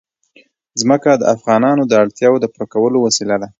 ځمکه 0.81 1.11
د 1.17 1.23
افغانانو 1.35 1.83
د 1.87 1.91
اړتیاوو 2.01 2.41
د 2.41 2.45
پوره 2.53 2.67
کولو 2.73 2.97
وسیله 3.05 3.35
ده. 3.41 3.47